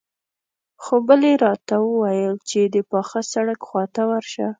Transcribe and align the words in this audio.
خو 0.83 0.95
بلې 1.07 1.33
راته 1.45 1.75
وويل 1.81 2.35
چې 2.49 2.59
د 2.73 2.75
پاخه 2.91 3.19
سړک 3.33 3.59
خواته 3.67 4.03
ورشه. 4.11 4.47